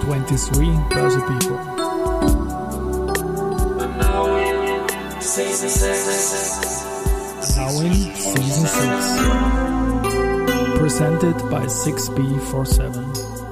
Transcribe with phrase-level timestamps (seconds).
[0.00, 1.58] 23 Börse People.
[3.98, 6.62] Now in season 6.
[10.78, 13.42] Presented by 6B47.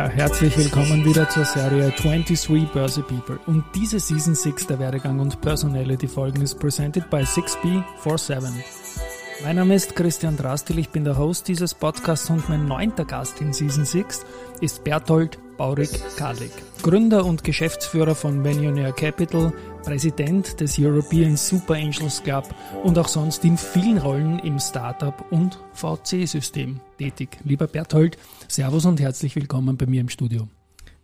[0.00, 3.38] Ja, herzlich willkommen wieder zur Serie 23 Börse People.
[3.44, 8.50] Und diese Season 6 der Werdegang und Personality Folgen ist presented by 6B47.
[9.42, 13.42] Mein Name ist Christian Drastil, ich bin der Host dieses Podcasts und mein neunter Gast
[13.42, 14.24] in Season 6
[14.62, 19.52] ist Berthold Baurig-Karlik, Gründer und Geschäftsführer von Venioneer Capital,
[19.84, 25.58] Präsident des European Super Angels Club und auch sonst in vielen Rollen im Startup- und
[25.74, 27.38] VC-System tätig.
[27.44, 28.16] Lieber Berthold,
[28.48, 30.48] Servus und herzlich willkommen bei mir im Studio.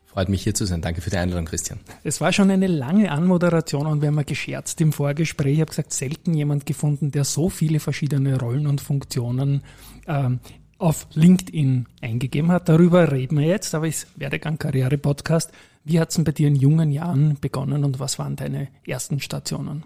[0.04, 0.80] Freut mich hier zu sein.
[0.80, 1.78] Danke für die Einladung, Christian.
[2.02, 5.54] Es war schon eine lange Anmoderation und wir haben gescherzt im Vorgespräch.
[5.54, 9.62] Ich habe gesagt, selten jemand gefunden, der so viele verschiedene Rollen und Funktionen
[10.06, 10.40] ähm,
[10.78, 12.68] auf LinkedIn eingegeben hat.
[12.68, 15.50] Darüber reden wir jetzt, aber ich Werdegang Karriere Podcast.
[15.84, 19.20] Wie hat es denn bei dir in jungen Jahren begonnen und was waren deine ersten
[19.20, 19.84] Stationen?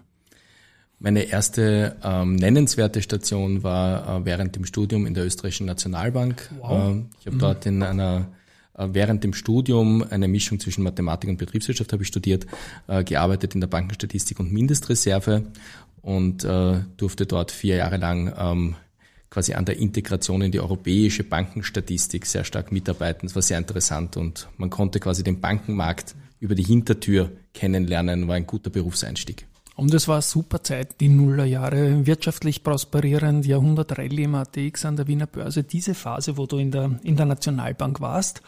[0.99, 6.49] Meine erste ähm, nennenswerte Station war äh, während dem Studium in der österreichischen Nationalbank.
[6.59, 6.95] Wow.
[6.95, 7.39] Äh, ich habe mhm.
[7.39, 8.27] dort in einer
[8.77, 12.45] äh, während dem Studium eine Mischung zwischen Mathematik und Betriebswirtschaft habe ich studiert,
[12.87, 15.43] äh, gearbeitet in der Bankenstatistik und Mindestreserve
[16.01, 18.75] und äh, durfte dort vier Jahre lang ähm,
[19.31, 23.27] quasi an der Integration in die europäische Bankenstatistik sehr stark mitarbeiten.
[23.27, 28.35] Das war sehr interessant und man konnte quasi den Bankenmarkt über die Hintertür kennenlernen, war
[28.35, 29.47] ein guter Berufseinstieg.
[29.75, 35.07] Und es war eine super Zeit, die Nullerjahre, wirtschaftlich prosperierend, Jahrhundert-Rallye im ATX an der
[35.07, 38.41] Wiener Börse, diese Phase, wo du in der, in der Nationalbank warst.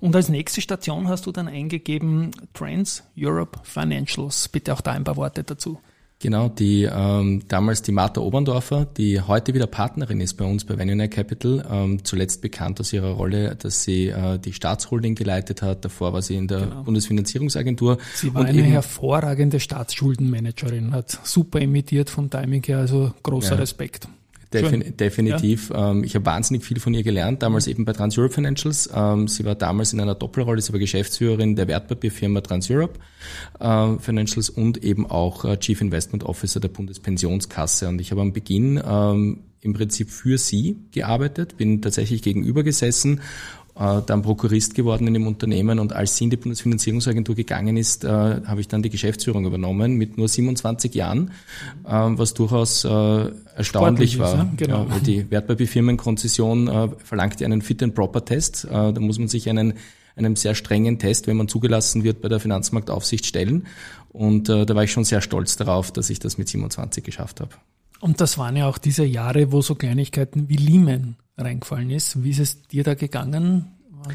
[0.00, 4.48] Und als nächste Station hast du dann eingegeben Trends Europe Financials.
[4.48, 5.80] Bitte auch da ein paar Worte dazu.
[6.20, 10.76] Genau, die ähm, damals die Martha Oberndorfer, die heute wieder Partnerin ist bei uns bei
[10.76, 15.84] Venue Capital, ähm, zuletzt bekannt aus ihrer Rolle, dass sie äh, die Staatsholding geleitet hat.
[15.84, 16.82] Davor war sie in der genau.
[16.82, 17.98] Bundesfinanzierungsagentur.
[18.14, 23.60] Sie war eine hervorragende Staatsschuldenmanagerin, hat super imitiert vom Timing her, also großer ja.
[23.60, 24.08] Respekt.
[24.52, 25.70] Defin definitiv.
[25.70, 25.90] Ja.
[25.90, 28.88] Ähm, ich habe wahnsinnig viel von ihr gelernt, damals eben bei TransEurope Financials.
[28.94, 32.98] Ähm, sie war damals in einer Doppelrolle, sie war Geschäftsführerin der Wertpapierfirma TransEurope
[33.60, 37.88] äh, Financials und eben auch äh, Chief Investment Officer der Bundespensionskasse.
[37.88, 43.20] Und ich habe am Beginn ähm, im Prinzip für sie gearbeitet, bin tatsächlich gegenüber gesessen
[43.78, 48.08] dann Prokurist geworden in dem Unternehmen und als sie in die Bundesfinanzierungsagentur gegangen ist, äh,
[48.08, 51.30] habe ich dann die Geschäftsführung übernommen mit nur 27 Jahren,
[51.84, 54.50] äh, was durchaus äh, erstaunlich Sportlich war.
[54.56, 54.84] Genau.
[54.84, 58.64] ja, weil die Wertpapierfirmenkonzession äh, verlangt einen Fit and Proper Test.
[58.64, 59.74] Äh, da muss man sich einen
[60.16, 63.68] einem sehr strengen Test, wenn man zugelassen wird, bei der Finanzmarktaufsicht stellen.
[64.08, 67.40] Und äh, da war ich schon sehr stolz darauf, dass ich das mit 27 geschafft
[67.40, 67.50] habe.
[68.00, 72.22] Und das waren ja auch diese Jahre, wo so Kleinigkeiten wie Lehman reingefallen ist.
[72.22, 73.66] Wie ist es dir da gegangen?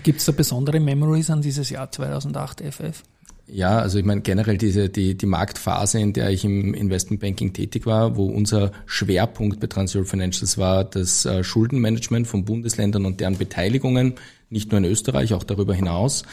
[0.03, 3.03] Gibt es da besondere Memories an dieses Jahr 2008 FF?
[3.45, 7.85] Ja, also ich meine generell diese die die Marktphase, in der ich im Investmentbanking tätig
[7.85, 13.37] war, wo unser Schwerpunkt bei Transeurope Financials war, das äh, Schuldenmanagement von Bundesländern und deren
[13.37, 14.15] Beteiligungen
[14.53, 16.23] nicht nur in Österreich, auch darüber hinaus.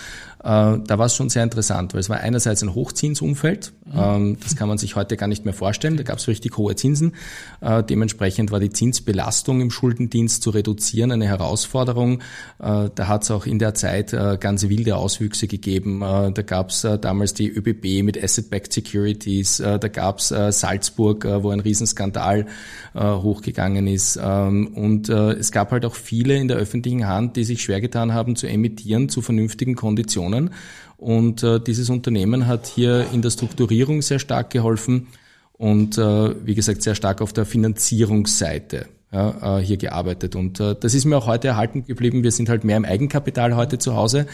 [0.43, 4.39] Äh, da war es schon sehr interessant, weil es war einerseits ein Hochzinsumfeld, mhm.
[4.43, 7.13] das kann man sich heute gar nicht mehr vorstellen, da gab es richtig hohe Zinsen.
[7.61, 12.21] Äh, dementsprechend war die Zinsbelastung im Schuldendienst zu reduzieren eine Herausforderung.
[12.59, 14.11] Äh, da hat es auch in der Zeit
[14.41, 16.01] ganz wilde Auswüchse gegeben.
[16.01, 21.61] Da gab es damals die ÖBB mit Asset-Backed Securities, da gab es Salzburg, wo ein
[21.61, 22.47] Riesenskandal
[22.95, 24.19] hochgegangen ist.
[24.23, 28.10] Ähm, und es gab halt auch viele in der öffentlichen Hand, die sich schwer getan
[28.13, 30.51] haben zu emittieren zu vernünftigen Konditionen.
[30.97, 35.09] Und äh, dieses Unternehmen hat hier in der Strukturierung sehr stark geholfen
[35.53, 40.37] und äh, wie gesagt sehr stark auf der Finanzierungsseite ja, äh, hier gearbeitet.
[40.37, 42.23] Und äh, das ist mir auch heute erhalten geblieben.
[42.23, 44.27] Wir sind halt mehr im Eigenkapital heute zu Hause,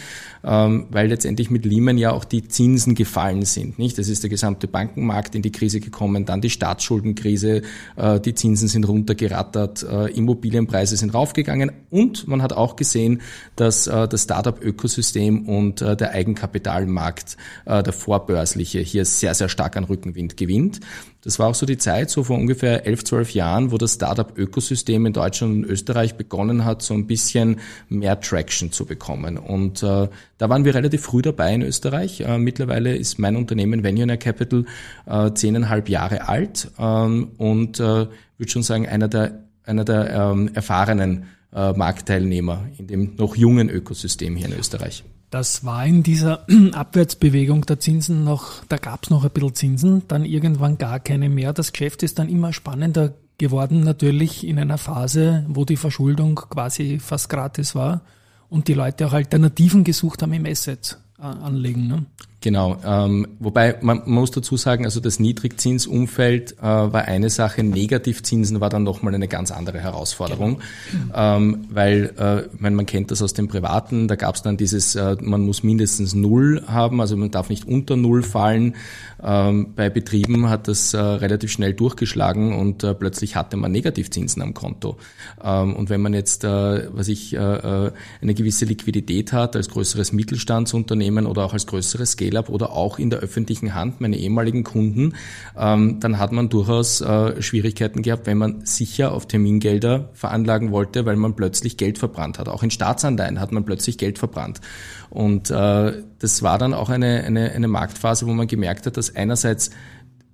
[0.43, 3.79] ähm, weil letztendlich mit Lehman ja auch die Zinsen gefallen sind.
[3.79, 3.97] Nicht?
[3.97, 7.63] Das ist der gesamte Bankenmarkt in die Krise gekommen, dann die Staatsschuldenkrise,
[7.95, 9.83] äh, die Zinsen sind runtergerattert,
[10.13, 13.21] Immobilienpreise sind raufgegangen und man hat auch gesehen,
[13.55, 20.79] dass das Startup-Ökosystem und der Eigenkapitalmarkt, der vorbörsliche, hier sehr, sehr stark an Rückenwind gewinnt.
[21.21, 24.66] Das war auch so die Zeit, so vor ungefähr elf, zwölf Jahren, wo das Startup-Ökosystem
[24.71, 27.59] in Deutschland und Österreich begonnen hat, so ein bisschen
[27.89, 29.37] mehr Traction zu bekommen.
[29.37, 32.21] Und äh, da waren wir relativ früh dabei in Österreich.
[32.21, 34.65] Äh, mittlerweile ist mein Unternehmen Venue Capital
[35.05, 40.49] äh, zehneinhalb Jahre alt ähm, und äh, würde schon sagen, einer der, einer der ähm,
[40.53, 45.03] erfahrenen äh, Marktteilnehmer in dem noch jungen Ökosystem hier in Österreich.
[45.29, 50.03] Das war in dieser Abwärtsbewegung der Zinsen noch, da gab es noch ein bisschen Zinsen,
[50.07, 51.51] dann irgendwann gar keine mehr.
[51.51, 56.99] Das Geschäft ist dann immer spannender geworden, natürlich in einer Phase, wo die Verschuldung quasi
[56.99, 58.01] fast gratis war
[58.49, 61.87] und die Leute auch Alternativen gesucht haben im Asset äh, anlegen.
[61.87, 62.05] Ne?
[62.47, 68.61] Genau, ähm, wobei man, muss dazu sagen, also das Niedrigzinsumfeld äh, war eine Sache, Negativzinsen
[68.61, 71.35] war dann nochmal eine ganz andere Herausforderung, genau.
[71.35, 74.95] ähm, weil äh, man, man kennt das aus dem Privaten, da gab es dann dieses,
[74.95, 78.75] äh, man muss mindestens Null haben, also man darf nicht unter Null fallen.
[79.21, 84.41] Ähm, bei Betrieben hat das äh, relativ schnell durchgeschlagen und äh, plötzlich hatte man Negativzinsen
[84.41, 84.97] am Konto.
[85.43, 87.91] Ähm, und wenn man jetzt, äh, was ich, äh, äh,
[88.21, 92.99] eine gewisse Liquidität hat als größeres Mittelstandsunternehmen oder auch als größeres Scale Scale-up oder auch
[92.99, 95.13] in der öffentlichen Hand, meine ehemaligen Kunden,
[95.57, 101.05] ähm, dann hat man durchaus äh, Schwierigkeiten gehabt, wenn man sicher auf Termingelder veranlagen wollte,
[101.05, 102.49] weil man plötzlich Geld verbrannt hat.
[102.49, 104.61] Auch in Staatsanleihen hat man plötzlich Geld verbrannt.
[105.09, 109.15] Und äh, das war dann auch eine, eine, eine Marktphase, wo man gemerkt hat, dass
[109.15, 109.71] einerseits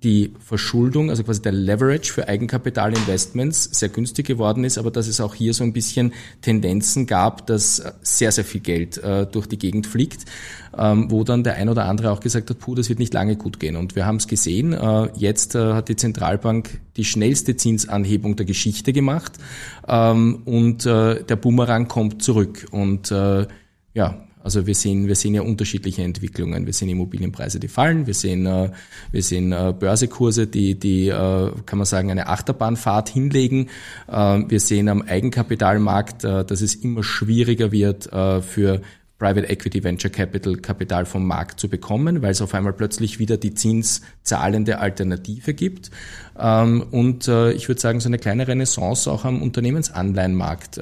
[0.04, 5.20] die Verschuldung, also quasi der Leverage für Eigenkapitalinvestments sehr günstig geworden ist, aber dass es
[5.20, 6.12] auch hier so ein bisschen
[6.42, 10.26] Tendenzen gab, dass sehr, sehr viel Geld äh, durch die Gegend fliegt,
[10.76, 13.36] ähm, wo dann der ein oder andere auch gesagt hat, puh, das wird nicht lange
[13.36, 13.76] gut gehen.
[13.76, 18.46] Und wir haben es gesehen, äh, jetzt äh, hat die Zentralbank die schnellste Zinsanhebung der
[18.46, 19.32] Geschichte gemacht
[19.88, 22.66] ähm, und äh, der Boomerang kommt zurück.
[22.70, 23.46] Und äh,
[23.94, 26.66] ja, also wir sehen, wir sehen ja unterschiedliche Entwicklungen.
[26.66, 28.06] Wir sehen Immobilienpreise, die fallen.
[28.06, 28.70] Wir sehen, äh,
[29.10, 33.70] wir sehen äh, Börsekurse, die, die, äh, kann man sagen, eine Achterbahnfahrt hinlegen.
[34.06, 38.82] Wir sehen am Eigenkapitalmarkt, dass es immer schwieriger wird für
[39.18, 43.38] Private Equity Venture Capital Kapital vom Markt zu bekommen, weil es auf einmal plötzlich wieder
[43.38, 45.90] die zinszahlende Alternative gibt.
[46.34, 50.78] Und ich würde sagen, so eine kleine Renaissance auch am Unternehmensanleihenmarkt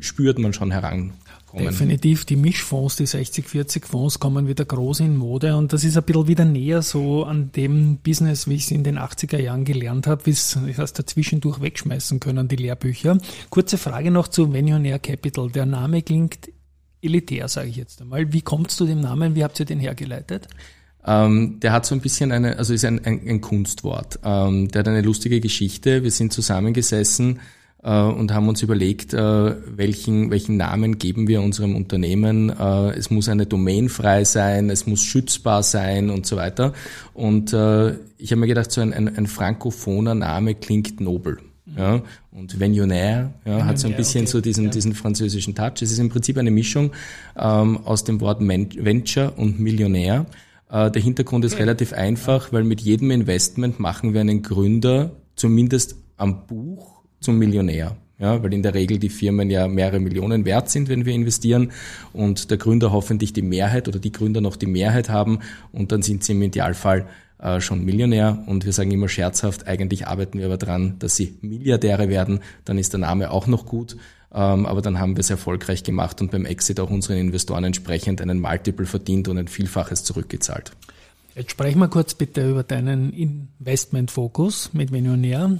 [0.00, 1.12] spürt man schon heran
[1.48, 1.64] kommen.
[1.64, 6.04] Definitiv, die Mischfonds, die 60-40 Fonds kommen wieder groß in Mode und das ist ein
[6.04, 10.06] bisschen wieder näher so an dem Business, wie ich es in den 80er Jahren gelernt
[10.06, 13.18] habe, wie es das dazwischendurch wegschmeißen können, die Lehrbücher.
[13.50, 15.50] Kurze Frage noch zu Venionaire Capital.
[15.50, 16.50] Der Name klingt
[17.02, 18.32] elitär, sage ich jetzt einmal.
[18.32, 19.34] Wie kommt es zu dem Namen?
[19.34, 20.48] Wie habt ihr den hergeleitet?
[21.06, 24.18] Ähm, der hat so ein bisschen eine, also ist ein, ein, ein Kunstwort.
[24.24, 26.02] Ähm, der hat eine lustige Geschichte.
[26.02, 27.40] Wir sind zusammengesessen
[27.86, 29.18] und haben uns überlegt, äh,
[29.76, 32.50] welchen, welchen Namen geben wir unserem Unternehmen.
[32.50, 36.72] Äh, es muss eine Domain frei sein, es muss schützbar sein und so weiter.
[37.14, 37.52] Und
[38.18, 41.38] ich habe mir gedacht, so ein, ein, ein frankophoner Name klingt nobel.
[41.76, 42.02] Ja,
[42.32, 44.30] und Venionaire ja, hat so ein bisschen okay.
[44.30, 44.70] so diesen, ja.
[44.70, 45.82] diesen französischen Touch.
[45.82, 46.92] Es ist im Prinzip eine Mischung
[47.36, 50.26] ähm, aus dem Wort Venture und Millionär.
[50.70, 55.96] Äh, der Hintergrund ist relativ einfach, weil mit jedem Investment machen wir einen Gründer zumindest
[56.16, 57.96] am Buch zum Millionär.
[58.20, 61.70] Ja, weil in der Regel die Firmen ja mehrere Millionen wert sind, wenn wir investieren
[62.12, 65.38] und der Gründer hoffentlich die Mehrheit oder die Gründer noch die Mehrheit haben
[65.70, 67.06] und dann sind sie im Idealfall
[67.38, 71.38] äh, schon Millionär und wir sagen immer scherzhaft, eigentlich arbeiten wir aber dran, dass sie
[71.42, 73.96] Milliardäre werden, dann ist der Name auch noch gut,
[74.34, 78.20] ähm, aber dann haben wir es erfolgreich gemacht und beim Exit auch unseren Investoren entsprechend
[78.20, 80.72] einen Multiple verdient und ein Vielfaches zurückgezahlt.
[81.36, 85.56] Jetzt sprechen wir kurz bitte über deinen Investmentfokus mit Millionär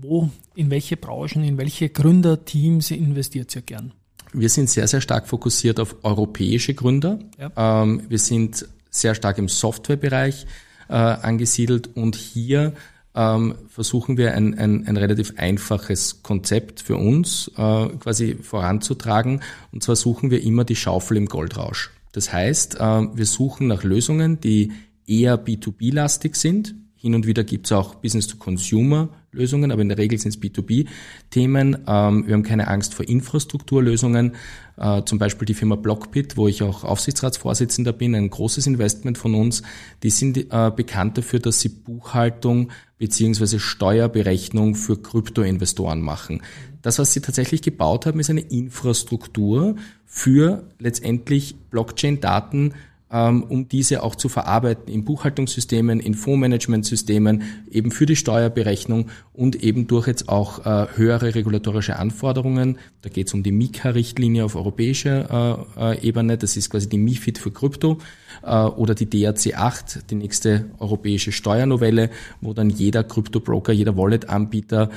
[0.00, 3.92] wo, in welche Branchen, in welche Gründerteams investiert ihr gern?
[4.32, 7.18] Wir sind sehr, sehr stark fokussiert auf europäische Gründer.
[7.38, 7.82] Ja.
[7.82, 10.46] Ähm, wir sind sehr stark im Softwarebereich
[10.88, 12.74] äh, angesiedelt und hier
[13.14, 19.40] ähm, versuchen wir ein, ein, ein relativ einfaches Konzept für uns äh, quasi voranzutragen.
[19.72, 21.90] Und zwar suchen wir immer die Schaufel im Goldrausch.
[22.12, 24.72] Das heißt, äh, wir suchen nach Lösungen, die
[25.06, 26.74] eher B2B-lastig sind.
[26.96, 31.78] Hin und wieder gibt es auch Business-to-Consumer Lösungen, aber in der Regel sind es B2B-Themen.
[31.86, 34.32] Ähm, wir haben keine Angst vor Infrastrukturlösungen.
[34.76, 39.34] Äh, zum Beispiel die Firma Blockbit, wo ich auch Aufsichtsratsvorsitzender bin, ein großes Investment von
[39.34, 39.62] uns.
[40.02, 46.42] Die sind äh, bekannt dafür, dass sie Buchhaltung beziehungsweise Steuerberechnung für Kryptoinvestoren machen.
[46.82, 52.74] Das, was sie tatsächlich gebaut haben, ist eine Infrastruktur für letztendlich Blockchain-Daten
[53.10, 59.86] um diese auch zu verarbeiten in Buchhaltungssystemen, in Fondsmanagementsystemen, eben für die Steuerberechnung und eben
[59.86, 62.78] durch jetzt auch äh, höhere regulatorische Anforderungen.
[63.02, 66.98] Da geht es um die MiCA-Richtlinie auf europäischer äh, äh, Ebene, das ist quasi die
[66.98, 67.98] MIFID für Krypto
[68.42, 72.10] oder die DRC 8, die nächste europäische Steuernovelle,
[72.40, 74.90] wo dann jeder Kryptobroker, jeder Wallet-Anbieter,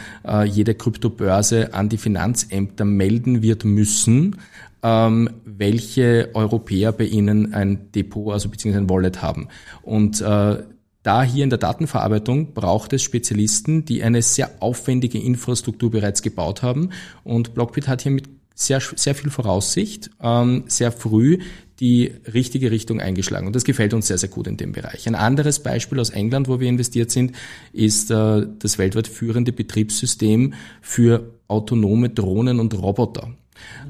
[0.46, 4.36] jede Kryptobörse an die Finanzämter melden wird müssen,
[4.84, 9.48] ähm, welche Europäer bei Ihnen ein Depot, also beziehungsweise ein Wallet haben.
[9.82, 10.64] Und äh,
[11.04, 16.62] da hier in der Datenverarbeitung braucht es Spezialisten, die eine sehr aufwendige Infrastruktur bereits gebaut
[16.62, 16.92] haben.
[17.24, 21.40] Und Blockbit hat hier mit sehr, sehr viel Voraussicht, ähm, sehr früh
[21.80, 23.48] die richtige Richtung eingeschlagen.
[23.48, 25.08] Und das gefällt uns sehr, sehr gut in dem Bereich.
[25.08, 27.32] Ein anderes Beispiel aus England, wo wir investiert sind,
[27.74, 33.32] ist äh, das weltweit führende Betriebssystem für autonome Drohnen und Roboter.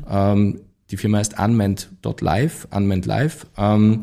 [0.09, 3.47] Ähm, die Firma heißt Unmanned.live, Unmanned Live.
[3.57, 4.01] Ähm,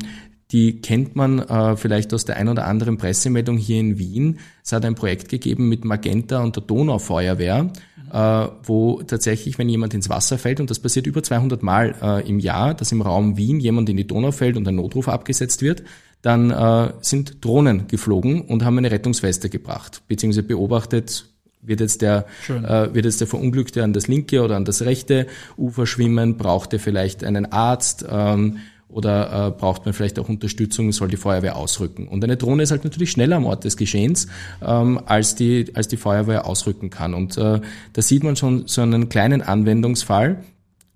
[0.51, 4.39] die kennt man äh, vielleicht aus der ein oder anderen Pressemeldung hier in Wien.
[4.63, 7.71] Es hat ein Projekt gegeben mit Magenta und der Donaufeuerwehr,
[8.11, 12.27] äh, wo tatsächlich, wenn jemand ins Wasser fällt, und das passiert über 200 Mal äh,
[12.27, 15.61] im Jahr, dass im Raum Wien jemand in die Donau fällt und ein Notruf abgesetzt
[15.61, 15.83] wird,
[16.23, 21.25] dann äh, sind Drohnen geflogen und haben eine Rettungsweste gebracht, beziehungsweise beobachtet,
[21.61, 25.27] wird jetzt der, äh, wird jetzt der Verunglückte an das linke oder an das rechte
[25.57, 26.37] Ufer schwimmen?
[26.37, 28.05] Braucht er vielleicht einen Arzt?
[28.09, 32.07] Ähm, oder äh, braucht man vielleicht auch Unterstützung, soll die Feuerwehr ausrücken.
[32.07, 34.27] Und eine Drohne ist halt natürlich schneller am Ort des Geschehens,
[34.65, 37.13] ähm, als, die, als die Feuerwehr ausrücken kann.
[37.13, 37.61] Und äh,
[37.93, 40.43] da sieht man schon so einen kleinen Anwendungsfall,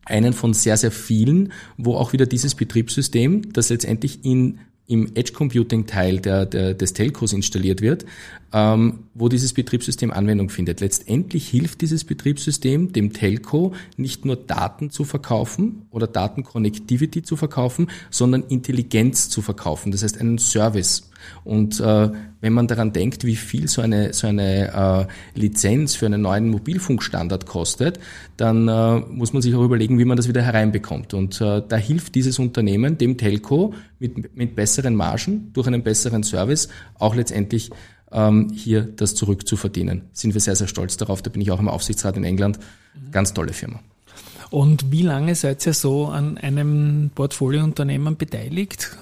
[0.05, 5.32] einen von sehr, sehr vielen, wo auch wieder dieses Betriebssystem, das letztendlich in im Edge
[5.32, 8.06] Computing Teil der, der, des Telcos installiert wird,
[8.52, 10.82] ähm, wo dieses Betriebssystem Anwendung findet.
[10.82, 17.90] Letztendlich hilft dieses Betriebssystem dem Telco nicht nur Daten zu verkaufen oder Datenconnectivity zu verkaufen,
[18.10, 19.92] sondern Intelligenz zu verkaufen.
[19.92, 21.10] Das heißt einen Service.
[21.44, 22.10] Und äh,
[22.42, 26.50] wenn man daran denkt, wie viel so eine, so eine äh, Lizenz für einen neuen
[26.50, 28.00] Mobilfunkstandard kostet,
[28.38, 31.13] dann äh, muss man sich auch überlegen, wie man das wieder hereinbekommt.
[31.13, 36.24] Und äh, da hilft dieses Unternehmen dem Telco mit, mit besseren Margen, durch einen besseren
[36.24, 37.72] Service, auch letztendlich
[38.12, 40.03] ähm, hier das zurückzuverdienen.
[40.13, 41.22] Sind wir sehr, sehr stolz darauf.
[41.22, 42.60] Da bin ich auch im Aufsichtsrat in England.
[43.12, 43.80] Ganz tolle Firma.
[44.50, 48.96] Und wie lange seid ihr so an einem Portfoliounternehmen beteiligt?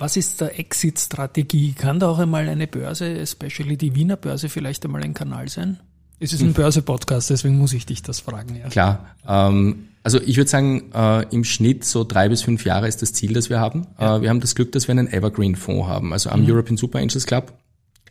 [0.00, 1.74] Was ist der Exit-Strategie?
[1.74, 5.78] Kann da auch einmal eine Börse, especially die Wiener Börse, vielleicht einmal ein Kanal sein?
[6.18, 6.54] Es ist ein hm.
[6.54, 8.56] Börse-Podcast, deswegen muss ich dich das fragen.
[8.56, 8.68] Ja.
[8.70, 9.14] Klar.
[9.28, 13.12] Ähm, also ich würde sagen, äh, im Schnitt so drei bis fünf Jahre ist das
[13.12, 13.88] Ziel, das wir haben.
[13.98, 14.16] Ja.
[14.16, 16.14] Äh, wir haben das Glück, dass wir einen Evergreen-Fonds haben.
[16.14, 16.50] Also am mhm.
[16.50, 17.52] European Super Angels Club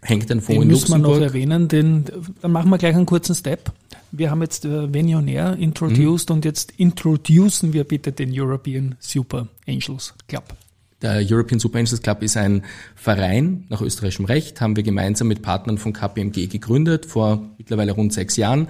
[0.04, 1.02] hängt ein Fonds den in Luxemburg.
[1.02, 2.06] müssen wir noch erwähnen, den,
[2.44, 3.72] dann machen wir gleich einen kurzen Step.
[4.12, 6.36] Wir haben jetzt äh, Venionaire introduced mhm.
[6.36, 10.54] und jetzt introducen wir bitte den European Super Angels Club.
[11.02, 12.64] Der European Super Angels Club ist ein
[12.96, 18.12] Verein nach österreichischem Recht, haben wir gemeinsam mit Partnern von KPMG gegründet, vor mittlerweile rund
[18.12, 18.68] sechs Jahren.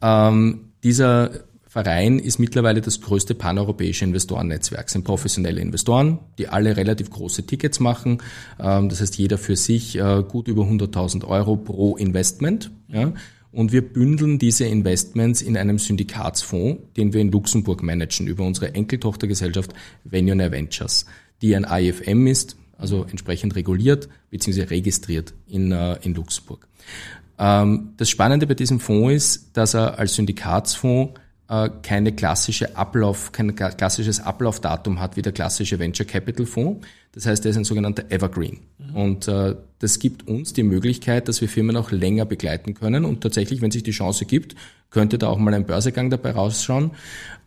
[0.00, 1.30] Ähm, dieser
[1.66, 4.86] Verein ist mittlerweile das größte paneuropäische Investorennetzwerk.
[4.86, 8.22] Es sind professionelle Investoren, die alle relativ große Tickets machen.
[8.60, 12.70] Ähm, das heißt, jeder für sich äh, gut über 100.000 Euro pro Investment.
[13.52, 18.74] Und wir bündeln diese Investments in einem Syndikatsfonds, den wir in Luxemburg managen, über unsere
[18.74, 19.72] Enkeltochtergesellschaft
[20.04, 21.06] Venionair Ventures
[21.42, 24.62] die ein IFM ist, also entsprechend reguliert bzw.
[24.64, 26.66] registriert in, äh, in Luxemburg.
[27.38, 31.14] Ähm, das Spannende bei diesem Fonds ist, dass er als Syndikatsfonds
[31.82, 36.86] keine klassische Ablauf, kein klassisches Ablaufdatum hat wie der klassische Venture Capital Fonds.
[37.12, 38.58] Das heißt, er ist ein sogenannter Evergreen.
[38.78, 38.94] Mhm.
[38.94, 43.04] Und äh, das gibt uns die Möglichkeit, dass wir Firmen auch länger begleiten können.
[43.04, 44.54] Und tatsächlich, wenn sich die Chance gibt,
[44.90, 46.90] könnte da auch mal ein Börsegang dabei rausschauen.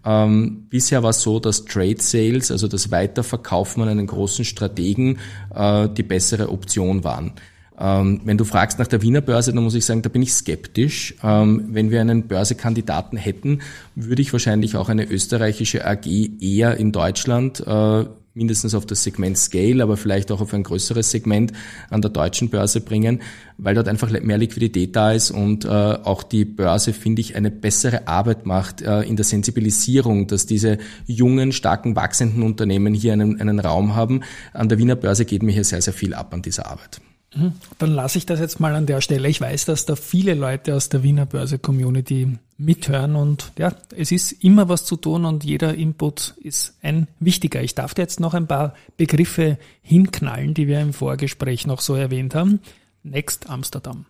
[0.06, 5.20] Ähm, bisher war es so, dass Trade Sales, also das Weiterverkaufen an einen großen Strategen,
[5.54, 7.34] äh, die bessere Option waren.
[7.80, 10.34] Ähm, wenn du fragst nach der Wiener Börse, dann muss ich sagen, da bin ich
[10.34, 11.16] skeptisch.
[11.24, 13.62] Ähm, wenn wir einen Börsekandidaten hätten,
[13.96, 16.06] würde ich wahrscheinlich auch eine österreichische AG
[16.42, 21.12] eher in Deutschland äh, mindestens auf das Segment Scale, aber vielleicht auch auf ein größeres
[21.12, 21.52] Segment
[21.90, 23.22] an der deutschen Börse bringen,
[23.58, 27.52] weil dort einfach mehr Liquidität da ist und äh, auch die Börse, finde ich, eine
[27.52, 33.42] bessere Arbeit macht äh, in der Sensibilisierung, dass diese jungen, starken, wachsenden Unternehmen hier einen,
[33.42, 34.22] einen Raum haben.
[34.54, 37.02] An der Wiener Börse geht mir hier sehr, sehr viel ab an dieser Arbeit.
[37.32, 39.28] Dann lasse ich das jetzt mal an der Stelle.
[39.28, 44.12] Ich weiß, dass da viele Leute aus der Wiener Börse Community mithören und ja, es
[44.12, 47.62] ist immer was zu tun und jeder Input ist ein wichtiger.
[47.62, 51.96] Ich darf dir jetzt noch ein paar Begriffe hinknallen, die wir im Vorgespräch noch so
[51.96, 52.60] erwähnt haben.
[53.04, 54.06] Next Amsterdam.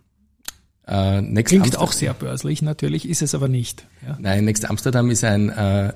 [0.88, 1.86] Uh, Next Klingt Amsterdam.
[1.86, 3.86] auch sehr börslich, natürlich ist es aber nicht.
[4.04, 4.18] Ja.
[4.20, 5.92] Nein, Next Amsterdam ist ein äh,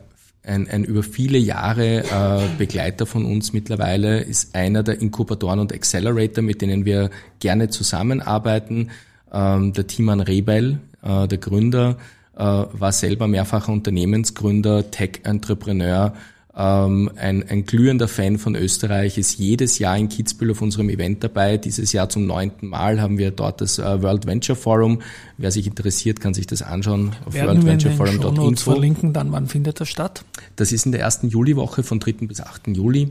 [0.47, 5.73] ein, ein über viele Jahre äh, Begleiter von uns mittlerweile, ist einer der Inkubatoren und
[5.73, 7.11] Accelerator, mit denen wir
[7.41, 8.91] gerne zusammenarbeiten.
[9.33, 11.97] Ähm, der Timan Rebel, äh, der Gründer,
[12.37, 16.15] äh, war selber mehrfacher Unternehmensgründer, Tech-Entrepreneur,
[16.57, 21.25] ähm, ein, ein glühender Fan von Österreich, ist jedes Jahr in Kitzbühel auf unserem Event
[21.25, 21.59] dabei.
[21.59, 25.01] Dieses Jahr zum neunten Mal haben wir dort das äh, World Venture Forum.
[25.37, 28.71] Wer sich interessiert, kann sich das anschauen auf worldventureforum.info.
[28.71, 30.25] verlinken, dann wann findet das statt?
[30.55, 32.13] Das ist in der ersten Juliwoche von 3.
[32.27, 32.69] bis 8.
[32.69, 33.11] Juli.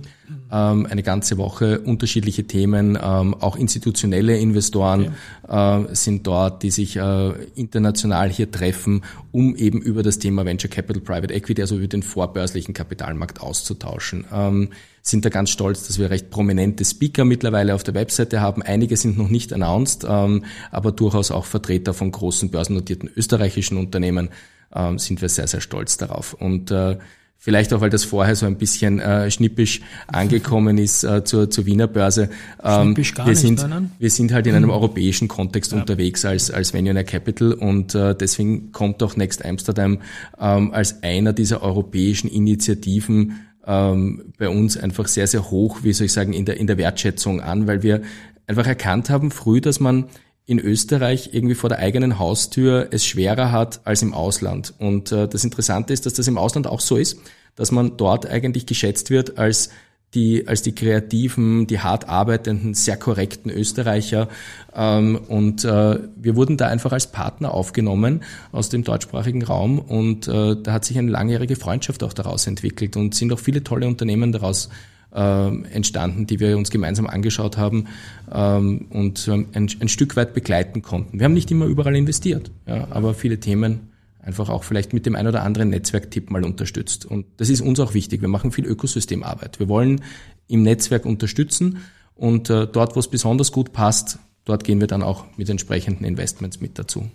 [0.51, 5.83] Ähm, eine ganze Woche, unterschiedliche Themen, ähm, auch institutionelle Investoren okay.
[5.91, 10.69] äh, sind dort, die sich äh, international hier treffen, um eben über das Thema Venture
[10.69, 14.25] Capital Private Equity, also über den vorbörslichen Kapitalmarkt Markt auszutauschen.
[14.31, 14.69] Ähm,
[15.01, 18.61] sind da ganz stolz, dass wir recht prominente Speaker mittlerweile auf der Webseite haben.
[18.61, 24.29] Einige sind noch nicht announced, ähm, aber durchaus auch Vertreter von großen börsennotierten österreichischen Unternehmen
[24.73, 26.33] ähm, sind wir sehr, sehr stolz darauf.
[26.33, 26.97] Und äh,
[27.45, 31.65] Vielleicht auch, weil das vorher so ein bisschen äh, schnippisch angekommen ist äh, zur, zur
[31.65, 32.29] Wiener Börse.
[32.63, 34.71] Ähm, schnippisch gar wir, sind, nicht, wir sind halt in einem mhm.
[34.71, 35.77] europäischen Kontext ja.
[35.77, 39.99] unterwegs als, als Venue Capital und äh, deswegen kommt auch Next Amsterdam
[40.39, 46.05] ähm, als einer dieser europäischen Initiativen ähm, bei uns einfach sehr, sehr hoch, wie soll
[46.05, 48.03] ich sagen, in der, in der Wertschätzung an, weil wir
[48.47, 50.05] einfach erkannt haben früh, dass man
[50.45, 54.73] in Österreich irgendwie vor der eigenen Haustür es schwerer hat als im Ausland.
[54.77, 57.17] Und äh, das Interessante ist, dass das im Ausland auch so ist,
[57.55, 59.69] dass man dort eigentlich geschätzt wird als
[60.13, 64.27] die, als die kreativen, die hart arbeitenden, sehr korrekten Österreicher.
[64.75, 70.27] Ähm, und äh, wir wurden da einfach als Partner aufgenommen aus dem deutschsprachigen Raum und
[70.27, 73.87] äh, da hat sich eine langjährige Freundschaft auch daraus entwickelt und sind auch viele tolle
[73.87, 74.69] Unternehmen daraus
[75.13, 77.85] äh, entstanden, die wir uns gemeinsam angeschaut haben
[78.31, 81.19] ähm, und ein, ein, Stück weit begleiten konnten.
[81.19, 83.91] Wir haben nicht immer überall investiert, ja, aber viele Themen
[84.21, 87.05] einfach auch vielleicht mit dem ein oder anderen Netzwerktipp mal unterstützt.
[87.05, 88.21] Und das ist uns auch wichtig.
[88.21, 89.59] Wir machen viel Ökosystemarbeit.
[89.59, 90.01] Wir wollen
[90.47, 91.79] im Netzwerk unterstützen
[92.15, 96.05] und äh, dort, wo es besonders gut passt, dort gehen wir dann auch mit entsprechenden
[96.05, 97.09] Investments mit dazu.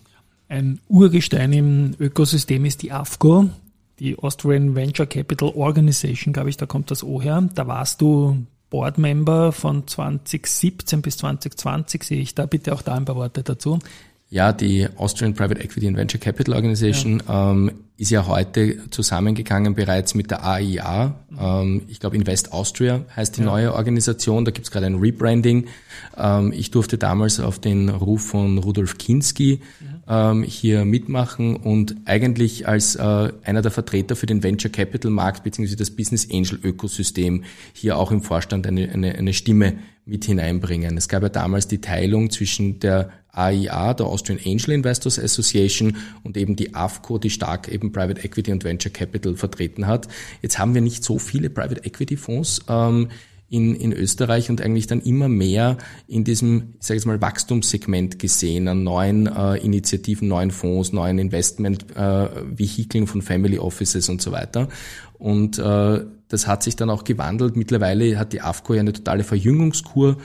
[0.48, 3.50] Ein Urgestein im Ökosystem ist die AFCO
[4.00, 7.48] die Austrian Venture Capital Organization, glaube ich, da kommt das O her.
[7.54, 12.46] Da warst du Boardmember von 2017 bis 2020, sehe ich da.
[12.46, 13.78] Bitte auch da ein paar Worte dazu.
[14.30, 17.50] Ja, die Austrian Private Equity and Venture Capital Organization ja.
[17.50, 21.14] ähm, ist ja heute zusammengegangen bereits mit der AIA.
[21.40, 23.46] Ähm, ich glaube, Invest Austria heißt die ja.
[23.46, 24.44] neue Organisation.
[24.44, 25.66] Da gibt es gerade ein Rebranding.
[26.16, 29.62] Ähm, ich durfte damals auf den Ruf von Rudolf Kinski
[30.06, 35.42] ähm, hier mitmachen und eigentlich als äh, einer der Vertreter für den Venture Capital Markt
[35.42, 35.74] bzw.
[35.74, 40.96] das Business Angel Ökosystem hier auch im Vorstand eine, eine, eine Stimme mit hineinbringen.
[40.96, 46.36] Es gab ja damals die Teilung zwischen der AIA, der Austrian Angel Investors Association und
[46.36, 50.08] eben die AFCO, die stark eben Private Equity und Venture Capital vertreten hat.
[50.42, 52.60] Jetzt haben wir nicht so viele Private Equity Fonds.
[52.68, 53.08] Ähm,
[53.50, 58.18] in, in Österreich und eigentlich dann immer mehr in diesem, ich sage jetzt mal, Wachstumssegment
[58.18, 64.32] gesehen, an neuen äh, Initiativen, neuen Fonds, neuen Investment-Vehikeln äh, von Family Offices und so
[64.32, 64.68] weiter.
[65.18, 67.56] Und äh, das hat sich dann auch gewandelt.
[67.56, 70.18] Mittlerweile hat die AFCO ja eine totale Verjüngungskur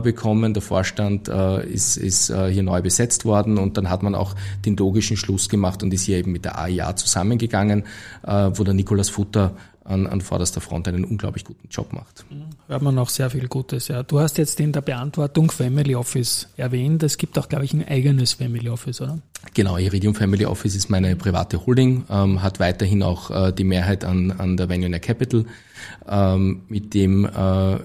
[0.00, 0.54] bekommen.
[0.54, 4.34] Der Vorstand äh, ist, ist äh, hier neu besetzt worden und dann hat man auch
[4.64, 7.84] den logischen Schluss gemacht und ist hier eben mit der AIA zusammengegangen,
[8.26, 12.24] äh, wo der Nikolaus Futter an, an vorderster Front einen unglaublich guten Job macht.
[12.30, 12.44] Mhm.
[12.66, 14.02] Hört man auch sehr viel Gutes, ja.
[14.02, 17.02] Du hast jetzt in der Beantwortung Family Office erwähnt.
[17.02, 19.18] Es gibt auch, glaube ich, ein eigenes Family Office, oder?
[19.52, 24.04] Genau, Iridium Family Office ist meine private Holding, ähm, hat weiterhin auch äh, die Mehrheit
[24.04, 25.44] an, an der Venue Capital.
[26.08, 27.28] Ähm, mit dem äh,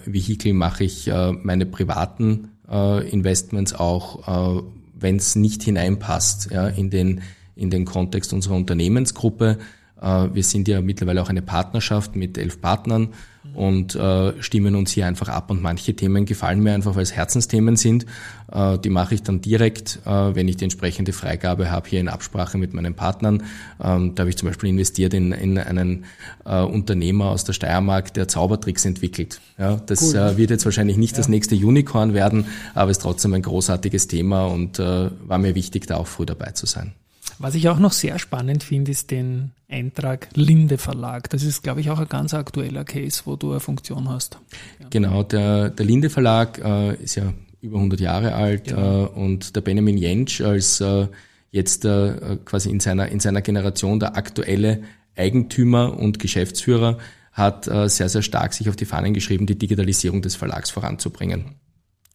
[0.05, 4.63] Vehikel mache ich äh, meine privaten äh, Investments auch, äh,
[4.97, 7.21] wenn es nicht hineinpasst ja, in, den,
[7.55, 9.57] in den Kontext unserer Unternehmensgruppe
[10.01, 13.09] wir sind ja mittlerweile auch eine Partnerschaft mit elf Partnern
[13.53, 15.49] und äh, stimmen uns hier einfach ab.
[15.49, 18.05] Und manche Themen gefallen mir einfach, weil es Herzensthemen sind.
[18.51, 22.57] Äh, die mache ich dann direkt, wenn ich die entsprechende Freigabe habe, hier in Absprache
[22.57, 23.43] mit meinen Partnern.
[23.81, 26.05] Ähm, da habe ich zum Beispiel investiert in, in einen
[26.45, 29.39] Unternehmer aus der Steiermark, der Zaubertricks entwickelt.
[29.57, 30.37] Ja, das cool.
[30.37, 31.17] wird jetzt wahrscheinlich nicht ja.
[31.17, 35.97] das nächste Unicorn werden, aber ist trotzdem ein großartiges Thema und war mir wichtig, da
[35.97, 36.93] auch früh dabei zu sein.
[37.39, 41.29] Was ich auch noch sehr spannend finde, ist den Eintrag Linde Verlag.
[41.29, 44.37] Das ist, glaube ich, auch ein ganz aktueller Case, wo du eine Funktion hast.
[44.79, 44.87] Ja.
[44.89, 49.05] Genau, der, der Linde Verlag äh, ist ja über 100 Jahre alt genau.
[49.05, 51.07] äh, und der Benjamin Jentsch als äh,
[51.51, 54.83] jetzt äh, quasi in seiner, in seiner Generation der aktuelle
[55.15, 56.97] Eigentümer und Geschäftsführer
[57.31, 61.55] hat äh, sehr, sehr stark sich auf die Fahnen geschrieben, die Digitalisierung des Verlags voranzubringen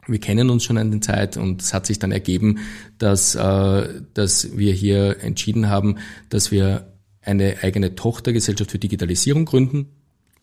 [0.07, 2.59] wir kennen uns schon an den Zeit und es hat sich dann ergeben,
[2.99, 5.97] dass, äh, dass wir hier entschieden haben,
[6.29, 9.89] dass wir eine eigene Tochtergesellschaft für Digitalisierung gründen.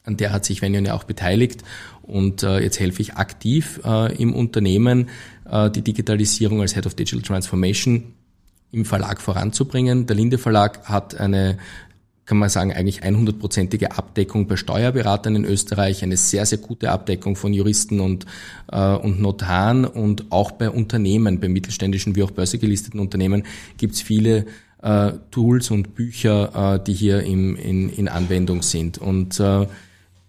[0.03, 1.63] An der hat sich Venion ja auch beteiligt
[2.01, 5.09] und äh, jetzt helfe ich aktiv äh, im Unternehmen,
[5.49, 8.15] äh, die Digitalisierung als Head of Digital Transformation
[8.71, 10.07] im Verlag voranzubringen.
[10.07, 11.59] Der Linde Verlag hat eine
[12.25, 17.35] kann man sagen, eigentlich 100-prozentige Abdeckung bei Steuerberatern in Österreich, eine sehr, sehr gute Abdeckung
[17.35, 18.25] von Juristen und,
[18.71, 23.43] äh, und Notaren und auch bei Unternehmen, bei mittelständischen wie auch börsegelisteten Unternehmen
[23.77, 24.45] gibt es viele
[24.81, 28.97] äh, Tools und Bücher, äh, die hier im, in, in Anwendung sind.
[28.97, 29.67] Und äh,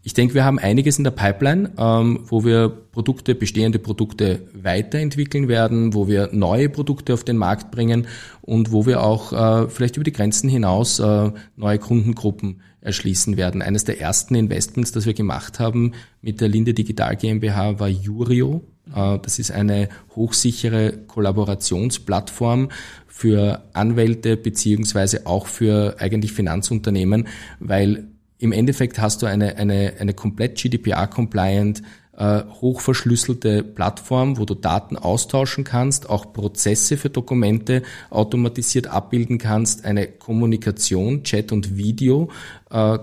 [0.04, 5.46] ich denke, wir haben einiges in der Pipeline, ähm, wo wir Produkte, bestehende Produkte weiterentwickeln
[5.46, 8.08] werden, wo wir neue Produkte auf den Markt bringen
[8.40, 13.62] und wo wir auch äh, vielleicht über die Grenzen hinaus äh, neue Kundengruppen erschließen werden.
[13.62, 18.62] Eines der ersten Investments, das wir gemacht haben mit der Linde Digital GmbH, war Jurio.
[18.94, 22.70] Äh, das ist eine hochsichere Kollaborationsplattform
[23.06, 27.28] für Anwälte beziehungsweise auch für eigentlich Finanzunternehmen,
[27.60, 28.08] weil
[28.42, 31.80] im Endeffekt hast du eine, eine, eine komplett GDPR-compliant,
[32.16, 39.84] äh, hochverschlüsselte Plattform, wo du Daten austauschen kannst, auch Prozesse für Dokumente automatisiert abbilden kannst,
[39.84, 42.30] eine Kommunikation, Chat und Video,
[42.70, 42.98] äh,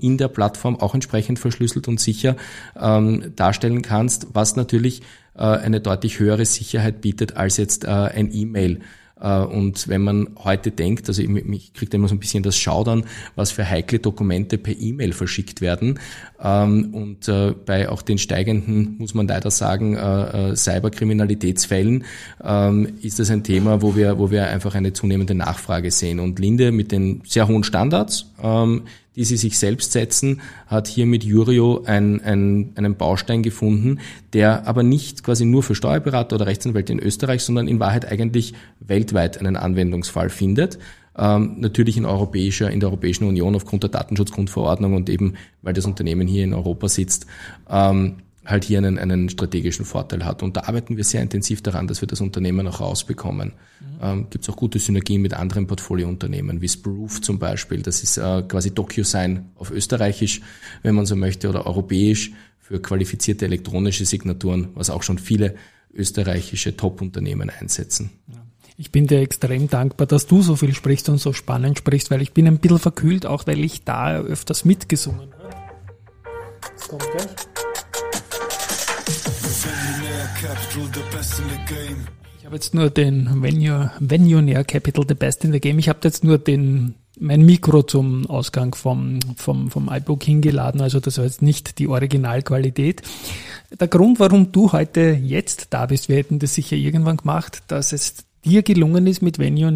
[0.00, 2.36] in der Plattform auch entsprechend verschlüsselt und sicher
[2.80, 5.02] ähm, darstellen kannst, was natürlich
[5.36, 8.80] äh, eine deutlich höhere Sicherheit bietet als jetzt äh, ein E-Mail.
[9.24, 13.04] Äh, und wenn man heute denkt, also ich kriege immer so ein bisschen das Schaudern,
[13.34, 15.98] was für heikle Dokumente per E-Mail verschickt werden.
[16.40, 22.04] Ähm, und äh, bei auch den steigenden, muss man leider sagen, äh, Cyberkriminalitätsfällen
[22.44, 26.20] ähm, ist das ein Thema, wo wir, wo wir einfach eine zunehmende Nachfrage sehen.
[26.20, 28.82] Und Linde mit den sehr hohen Standards, ähm,
[29.16, 34.00] die sie sich selbst setzen, hat hier mit Jurio ein, ein, einen Baustein gefunden,
[34.32, 38.54] der aber nicht quasi nur für Steuerberater oder Rechtsanwälte in Österreich, sondern in Wahrheit eigentlich
[38.80, 40.78] weltweit einen Anwendungsfall findet.
[41.16, 45.86] Ähm, natürlich in europäischer, in der Europäischen Union aufgrund der Datenschutzgrundverordnung und eben, weil das
[45.86, 47.26] Unternehmen hier in Europa sitzt,
[47.70, 50.42] ähm, halt hier einen, einen strategischen Vorteil hat.
[50.42, 53.52] Und da arbeiten wir sehr intensiv daran, dass wir das Unternehmen auch rausbekommen.
[53.80, 53.86] Mhm.
[54.02, 57.82] Ähm, Gibt es auch gute Synergien mit anderen Portfoliounternehmen, wie Sproof zum Beispiel.
[57.82, 60.40] Das ist äh, quasi DocuSign auf Österreichisch,
[60.82, 65.54] wenn man so möchte, oder europäisch für qualifizierte elektronische Signaturen, was auch schon viele
[65.92, 68.10] österreichische Top-Unternehmen einsetzen.
[68.28, 68.44] Ja.
[68.76, 72.22] Ich bin dir extrem dankbar, dass du so viel sprichst und so spannend sprichst, weil
[72.22, 75.54] ich bin ein bisschen verkühlt, auch weil ich da öfters mitgesungen habe.
[76.74, 77.53] Das kommt gleich.
[82.38, 85.78] Ich habe jetzt nur den Venue, Venue Capital, the best in the game.
[85.78, 91.00] Ich habe jetzt nur den, mein Mikro zum Ausgang vom, vom, vom iBook hingeladen, also
[91.00, 93.00] das war jetzt nicht die Originalqualität.
[93.80, 97.94] Der Grund, warum du heute jetzt da bist, wir hätten das sicher irgendwann gemacht, dass
[97.94, 99.70] es dir gelungen ist mit Venue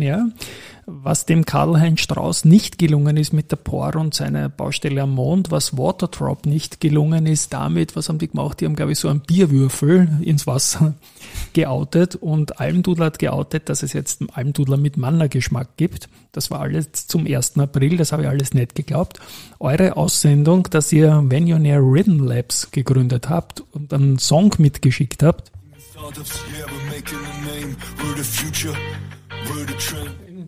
[0.90, 5.50] was dem Karl-Heinz Strauß nicht gelungen ist mit der POR und seiner Baustelle am Mond,
[5.50, 8.60] was Waterdrop nicht gelungen ist damit, was haben die gemacht?
[8.60, 10.94] Die haben, glaube ich, so einen Bierwürfel ins Wasser
[11.52, 16.08] geoutet und Almdudler hat geoutet, dass es jetzt einen Almdudler mit Mannergeschmack gibt.
[16.32, 17.58] Das war alles zum 1.
[17.58, 19.20] April, das habe ich alles nicht geglaubt.
[19.60, 25.52] Eure Aussendung, dass ihr Venionaire Rhythm Labs gegründet habt und einen Song mitgeschickt habt,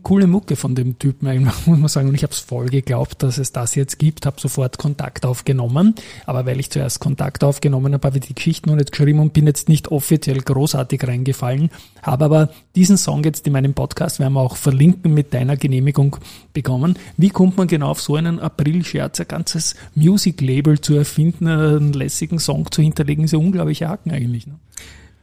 [0.02, 2.08] coole Mucke von dem Typen, muss man sagen.
[2.08, 5.94] Und ich habe es voll geglaubt, dass es das jetzt gibt, habe sofort Kontakt aufgenommen.
[6.26, 9.32] Aber weil ich zuerst Kontakt aufgenommen habe, habe ich die Geschichte noch nicht geschrieben und
[9.32, 11.70] bin jetzt nicht offiziell großartig reingefallen.
[12.02, 16.16] Habe aber diesen Song jetzt in meinem Podcast, werden wir auch verlinken, mit deiner Genehmigung
[16.52, 16.98] bekommen.
[17.16, 22.38] Wie kommt man genau auf so einen April-Scherz, ein ganzes Music-Label zu erfinden, einen lässigen
[22.38, 24.46] Song zu hinterlegen, ist ja unglaublich Haken eigentlich.
[24.46, 24.54] Ne?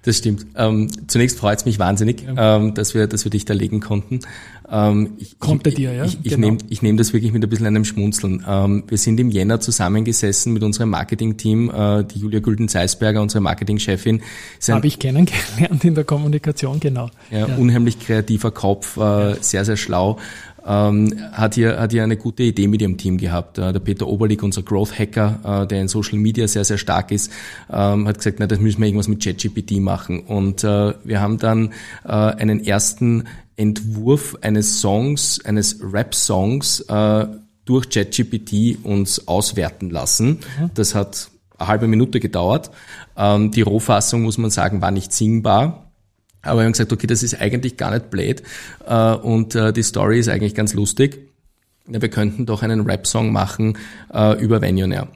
[0.07, 0.45] Das stimmt.
[0.55, 2.55] Ähm, zunächst freut es mich wahnsinnig, ja.
[2.55, 4.21] ähm, dass wir, dass wir dich da legen konnten.
[4.71, 6.05] Ähm, ich, Konnte dir, ja?
[6.05, 6.47] Ich, ich genau.
[6.47, 8.41] nehme ich nehm das wirklich mit ein bisschen einem Schmunzeln.
[8.47, 14.21] Ähm, wir sind im Jänner zusammengesessen mit unserem Marketing-Team, äh, die Julia Gülden-Zeisberger, unsere Marketingchefin.
[14.69, 17.09] Habe ich kennengelernt in der Kommunikation, genau.
[17.29, 17.55] Ja, ja.
[17.57, 20.19] unheimlich kreativer Kopf, äh, sehr, sehr schlau
[20.67, 23.57] ähm, hat hier hat hier eine gute Idee mit ihrem Team gehabt.
[23.57, 27.11] Äh, der Peter Oberlig, unser Growth Hacker, äh, der in Social Media sehr sehr stark
[27.11, 27.31] ist,
[27.71, 30.19] ähm, hat gesagt, na, das müssen wir irgendwas mit ChatGPT machen.
[30.19, 33.23] Und äh, wir haben dann äh, einen ersten
[33.55, 37.27] Entwurf eines Songs, eines Rap-Songs äh,
[37.65, 40.39] durch ChatGPT uns auswerten lassen.
[40.59, 40.71] Mhm.
[40.73, 42.71] Das hat eine halbe Minute gedauert.
[43.15, 45.86] Ähm, die Rohfassung, muss man sagen, war nicht singbar.
[46.47, 48.43] Aber wir haben gesagt, okay, das ist eigentlich gar nicht blöd
[48.85, 51.29] äh, und äh, die Story ist eigentlich ganz lustig.
[51.85, 53.77] wir könnten doch einen Rap-Song machen
[54.13, 55.07] äh, über Venionaire.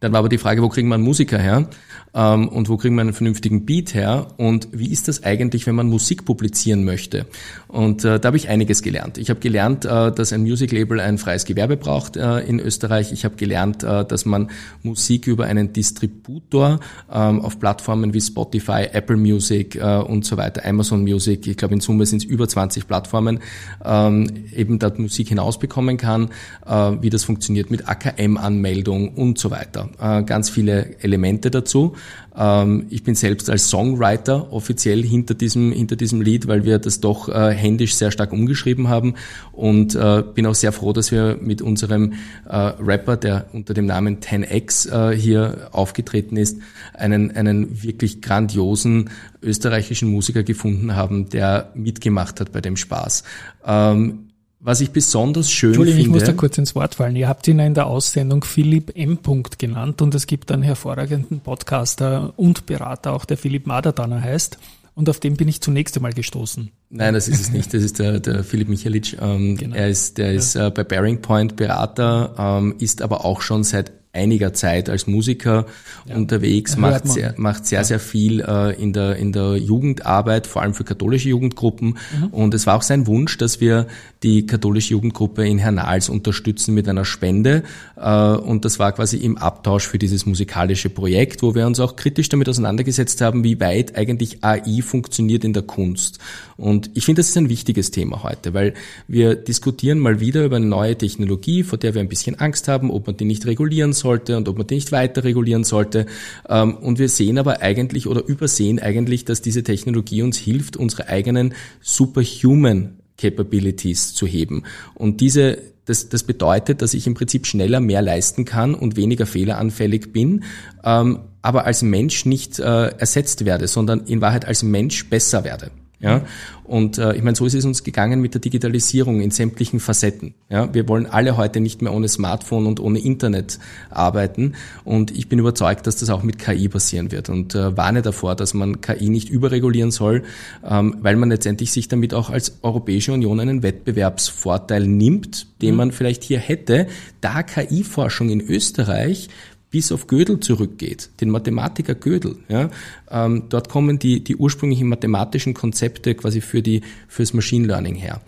[0.00, 1.68] Dann war aber die Frage, wo kriegen wir einen Musiker her?
[2.16, 5.74] ähm, und wo kriegen wir einen vernünftigen Beat her und wie ist das eigentlich, wenn
[5.74, 7.26] man Musik publizieren möchte.
[7.68, 9.18] Und äh, da habe ich einiges gelernt.
[9.18, 13.12] Ich habe gelernt, äh, dass ein Music Label ein freies Gewerbe braucht äh, in Österreich.
[13.12, 14.50] Ich habe gelernt, äh, dass man
[14.82, 16.80] Musik über einen Distributor
[17.12, 21.74] ähm, auf Plattformen wie Spotify, Apple Music äh, und so weiter, Amazon Music, ich glaube
[21.74, 23.40] in Summe sind es über 20 Plattformen,
[23.84, 26.30] ähm, eben dort Musik hinausbekommen kann,
[26.64, 29.85] äh, wie das funktioniert mit AKM-Anmeldung und so weiter.
[30.00, 31.94] Äh, ganz viele Elemente dazu.
[32.36, 37.00] Ähm, ich bin selbst als Songwriter offiziell hinter diesem, hinter diesem Lied, weil wir das
[37.00, 39.14] doch äh, händisch sehr stark umgeschrieben haben
[39.52, 42.14] und äh, bin auch sehr froh, dass wir mit unserem
[42.46, 46.58] Rapper, der unter dem Namen 10X hier aufgetreten ist,
[46.94, 49.10] einen, einen wirklich grandiosen
[49.42, 53.24] österreichischen Musiker gefunden haben, der mitgemacht hat bei dem Spaß.
[53.66, 54.25] Ähm,
[54.60, 56.18] was ich besonders schön Entschuldigung, finde.
[56.18, 57.16] ich muss da kurz ins Wort fallen.
[57.16, 59.18] Ihr habt ihn in der Aussendung Philipp M.
[59.58, 64.58] genannt und es gibt einen hervorragenden Podcaster und Berater, auch der Philipp Maderdaner heißt.
[64.94, 66.70] Und auf den bin ich zunächst einmal gestoßen.
[66.88, 67.74] Nein, das ist es nicht.
[67.74, 69.18] Das ist der, der Philipp Michalic.
[69.20, 69.76] Ähm, genau.
[69.76, 73.92] Er ist, der ist äh, bei Bearing Point Berater, ähm, ist aber auch schon seit
[74.16, 75.66] einiger Zeit als Musiker
[76.08, 76.16] ja.
[76.16, 80.74] unterwegs, macht sehr, macht sehr, sehr viel äh, in, der, in der Jugendarbeit, vor allem
[80.74, 81.98] für katholische Jugendgruppen.
[82.18, 82.26] Mhm.
[82.28, 83.86] Und es war auch sein Wunsch, dass wir
[84.22, 87.62] die katholische Jugendgruppe in Hernals unterstützen mit einer Spende.
[87.96, 91.96] Äh, und das war quasi im Abtausch für dieses musikalische Projekt, wo wir uns auch
[91.96, 96.18] kritisch damit auseinandergesetzt haben, wie weit eigentlich AI funktioniert in der Kunst.
[96.56, 98.72] Und ich finde, das ist ein wichtiges Thema heute, weil
[99.08, 102.90] wir diskutieren mal wieder über eine neue Technologie, vor der wir ein bisschen Angst haben,
[102.90, 106.06] ob man die nicht regulieren soll sollte und ob man die nicht weiter regulieren sollte.
[106.48, 111.08] Ähm, und wir sehen aber eigentlich oder übersehen eigentlich, dass diese Technologie uns hilft, unsere
[111.08, 114.62] eigenen superhuman Capabilities zu heben.
[114.94, 119.24] Und diese das, das bedeutet, dass ich im Prinzip schneller mehr leisten kann und weniger
[119.24, 120.42] fehleranfällig bin,
[120.84, 125.70] ähm, aber als Mensch nicht äh, ersetzt werde, sondern in Wahrheit als Mensch besser werde.
[125.98, 126.26] Ja,
[126.64, 130.34] und äh, ich meine, so ist es uns gegangen mit der Digitalisierung in sämtlichen Facetten.
[130.50, 134.54] Ja, wir wollen alle heute nicht mehr ohne Smartphone und ohne Internet arbeiten.
[134.84, 138.34] Und ich bin überzeugt, dass das auch mit KI passieren wird und äh, warne davor,
[138.36, 140.24] dass man KI nicht überregulieren soll,
[140.68, 145.76] ähm, weil man letztendlich sich damit auch als Europäische Union einen Wettbewerbsvorteil nimmt, den mhm.
[145.76, 146.88] man vielleicht hier hätte,
[147.22, 149.30] da KI-Forschung in Österreich
[149.76, 152.38] bis auf Gödel zurückgeht, den Mathematiker Gödel.
[152.48, 152.70] Ja,
[153.10, 158.22] ähm, dort kommen die, die ursprünglichen mathematischen Konzepte quasi für die fürs Machine Learning her.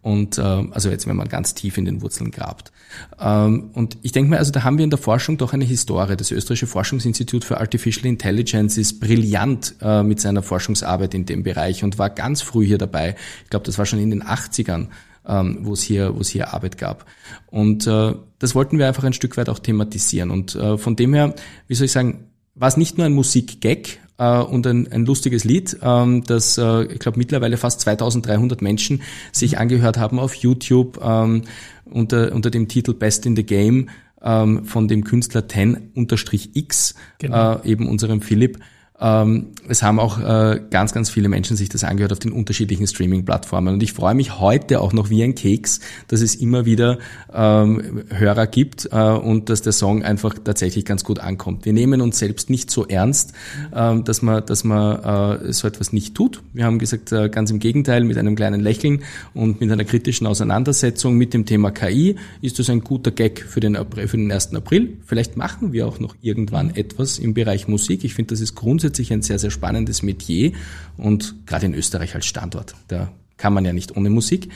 [0.00, 2.72] Und äh, also jetzt, wenn man ganz tief in den Wurzeln grabt.
[3.20, 6.16] Ähm, und ich denke mal, also da haben wir in der Forschung doch eine Historie.
[6.16, 11.84] Das österreichische Forschungsinstitut für Artificial Intelligence ist brillant äh, mit seiner Forschungsarbeit in dem Bereich
[11.84, 13.14] und war ganz früh hier dabei.
[13.44, 14.86] Ich glaube, das war schon in den 80ern
[15.26, 17.06] ähm, wo es hier, wo es hier Arbeit gab.
[17.46, 20.30] Und äh, das wollten wir einfach ein Stück weit auch thematisieren.
[20.30, 21.34] Und äh, von dem her,
[21.66, 25.44] wie soll ich sagen, war es nicht nur ein Musikgag, äh, und ein, ein lustiges
[25.44, 31.00] Lied, ähm, das äh, ich glaube mittlerweile fast 2300 Menschen sich angehört haben auf YouTube
[31.02, 31.42] ähm,
[31.84, 33.88] unter, unter dem Titel Best in the Game
[34.22, 37.56] ähm, von dem Künstler 10-X, genau.
[37.56, 38.58] äh, eben unserem Philipp.
[39.04, 42.86] Ähm, es haben auch äh, ganz, ganz viele Menschen sich das angehört auf den unterschiedlichen
[42.86, 43.74] Streaming-Plattformen.
[43.74, 46.98] Und ich freue mich heute auch noch wie ein Keks, dass es immer wieder
[47.32, 51.66] ähm, Hörer gibt äh, und dass der Song einfach tatsächlich ganz gut ankommt.
[51.66, 53.34] Wir nehmen uns selbst nicht so ernst,
[53.74, 56.42] ähm, dass man, dass man äh, so etwas nicht tut.
[56.54, 59.02] Wir haben gesagt, äh, ganz im Gegenteil, mit einem kleinen Lächeln
[59.34, 63.60] und mit einer kritischen Auseinandersetzung mit dem Thema KI ist das ein guter Gag für
[63.60, 64.54] den, April, für den 1.
[64.54, 64.96] April.
[65.04, 68.02] Vielleicht machen wir auch noch irgendwann etwas im Bereich Musik.
[68.04, 70.52] Ich finde, das ist grundsätzlich grundsätzlich ein sehr, sehr spannendes Metier
[70.96, 74.50] und gerade in Österreich als Standort, da kann man ja nicht ohne Musik.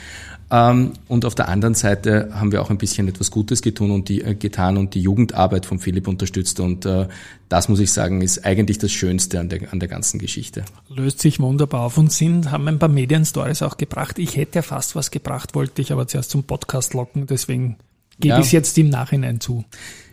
[0.50, 4.08] Ähm, und auf der anderen Seite haben wir auch ein bisschen etwas Gutes getan und
[4.08, 6.60] die, äh, getan und die Jugendarbeit von Philipp unterstützt.
[6.60, 7.08] Und äh,
[7.48, 10.64] das muss ich sagen, ist eigentlich das Schönste an der, an der ganzen Geschichte.
[10.88, 14.18] Löst sich wunderbar auf und sind, haben ein paar Medienstories auch gebracht.
[14.18, 17.76] Ich hätte ja fast was gebracht, wollte ich aber zuerst zum Podcast locken, deswegen
[18.20, 18.38] gebe ja.
[18.38, 19.64] ich es jetzt im Nachhinein zu,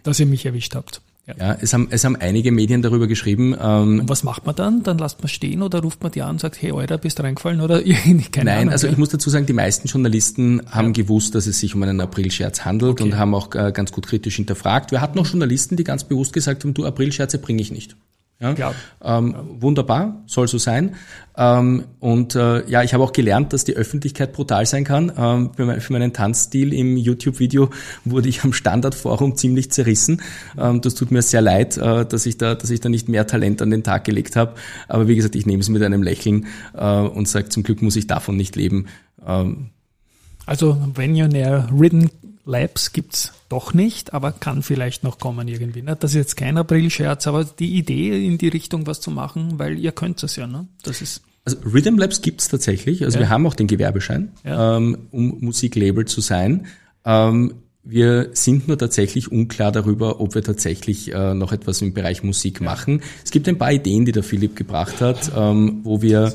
[0.03, 1.01] dass ihr mich erwischt habt.
[1.27, 1.33] Ja.
[1.39, 3.55] ja, es, haben, es haben einige Medien darüber geschrieben.
[3.59, 4.83] Ähm, und was macht man dann?
[4.83, 7.23] Dann lasst man stehen oder ruft man die an und sagt, hey, Alter, bist du
[7.23, 7.81] reingefallen oder
[8.31, 11.03] keine Nein, Ahnung, also ich muss dazu sagen, die meisten Journalisten haben ja.
[11.03, 13.03] gewusst, dass es sich um einen Aprilscherz handelt okay.
[13.03, 14.91] und haben auch äh, ganz gut kritisch hinterfragt.
[14.91, 17.95] Wir hatten auch Journalisten, die ganz bewusst gesagt haben, du Aprilscherze bringe ich nicht.
[18.39, 18.73] Ja, ja.
[19.01, 20.95] Ähm, wunderbar, soll so sein.
[21.37, 25.11] Ähm, und äh, ja, ich habe auch gelernt, dass die Öffentlichkeit brutal sein kann.
[25.17, 27.69] Ähm, für, mein, für, meinen Tanzstil im YouTube-Video
[28.03, 30.21] wurde ich am Standardforum ziemlich zerrissen.
[30.57, 33.25] Ähm, das tut mir sehr leid, äh, dass ich da, dass ich da nicht mehr
[33.25, 34.55] Talent an den Tag gelegt habe.
[34.89, 37.95] Aber wie gesagt, ich nehme es mit einem Lächeln äh, und sage, zum Glück muss
[37.95, 38.87] ich davon nicht leben.
[39.25, 39.69] Ähm,
[40.45, 42.09] also, when you're near ridden
[42.45, 45.81] Labs gibt's doch nicht, aber kann vielleicht noch kommen irgendwie.
[45.81, 45.97] Ne?
[45.99, 49.79] Das ist jetzt kein April-Scherz, aber die Idee in die Richtung was zu machen, weil
[49.79, 50.47] ihr könnt es ja.
[50.47, 50.67] Ne?
[50.83, 53.03] Das ist also Rhythm Labs gibt's tatsächlich.
[53.03, 53.25] Also ja.
[53.25, 54.77] wir haben auch den Gewerbeschein, ja.
[54.77, 56.65] ähm, um Musiklabel zu sein.
[57.05, 57.53] Ähm,
[57.83, 62.61] wir sind nur tatsächlich unklar darüber, ob wir tatsächlich äh, noch etwas im Bereich Musik
[62.61, 63.01] machen.
[63.23, 66.33] Es gibt ein paar Ideen, die der Philipp gebracht hat, ähm, wo wir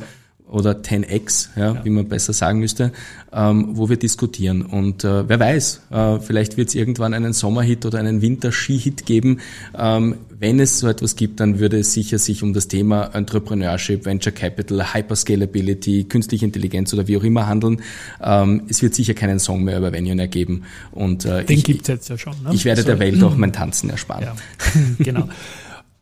[0.50, 2.92] oder 10x, ja, ja, wie man besser sagen müsste,
[3.32, 4.62] ähm, wo wir diskutieren.
[4.62, 9.40] Und äh, wer weiß, äh, vielleicht wird es irgendwann einen Sommerhit oder einen Winterskihit geben.
[9.78, 14.04] Ähm, wenn es so etwas gibt, dann würde es sicher sich um das Thema Entrepreneurship,
[14.06, 17.82] Venture Capital, Hyperscalability, künstliche Intelligenz oder wie auch immer handeln.
[18.22, 20.64] Ähm, es wird sicher keinen Song mehr über Venue geben.
[20.90, 22.34] Und, äh, Den ich, gibt's jetzt ja schon.
[22.42, 22.50] Ne?
[22.52, 24.24] Ich werde so, der Welt auch mein Tanzen ersparen.
[24.24, 24.34] Ja,
[24.98, 25.28] genau.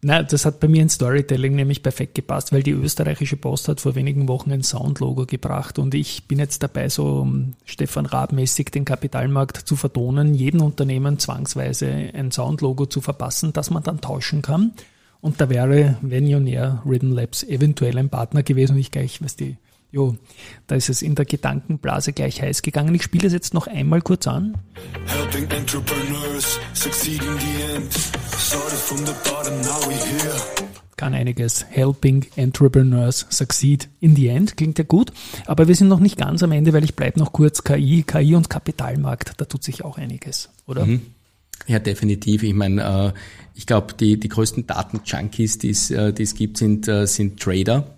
[0.01, 3.81] Na, das hat bei mir in Storytelling nämlich perfekt gepasst, weil die österreichische Post hat
[3.81, 7.27] vor wenigen Wochen ein Soundlogo gebracht und ich bin jetzt dabei, so
[7.65, 13.83] Stefan Raab-mäßig den Kapitalmarkt zu vertonen, jedem Unternehmen zwangsweise ein Soundlogo zu verpassen, das man
[13.83, 14.73] dann tauschen kann.
[15.21, 19.57] Und da wäre Venionaire Rhythm Labs eventuell ein Partner gewesen und ich gleich, weißt du,
[19.91, 20.17] Jo,
[20.67, 22.95] da ist es in der Gedankenblase gleich heiß gegangen.
[22.95, 24.59] Ich spiele es jetzt noch einmal kurz an.
[25.07, 27.95] Helping entrepreneurs succeed in the end.
[28.39, 30.37] Started from the bottom, now we here.
[30.99, 31.65] Kann einiges.
[31.71, 34.59] Helping entrepreneurs succeed in the end.
[34.59, 35.11] Klingt ja gut.
[35.47, 38.35] Aber wir sind noch nicht ganz am Ende, weil ich bleibe noch kurz KI, KI
[38.35, 39.41] und Kapitalmarkt.
[39.41, 40.85] Da tut sich auch einiges, oder?
[40.85, 41.01] Mhm.
[41.67, 42.43] Ja, definitiv.
[42.43, 43.19] Ich meine, äh,
[43.55, 47.98] ich glaube, die, die größten Daten-Junkies, die es äh, gibt, sind, äh, sind Trader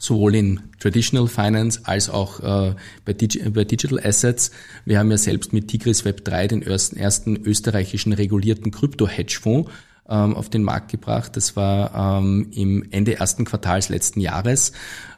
[0.00, 4.50] sowohl in Traditional Finance als auch äh, bei, Digi bei, Digital Assets.
[4.84, 9.70] Wir haben ja selbst mit Tigris Web 3 den ersten, ersten österreichischen regulierten Krypto-Hedgefonds
[10.08, 11.36] ähm, auf den Markt gebracht.
[11.36, 14.72] Das war ähm, im Ende ersten Quartals letzten Jahres.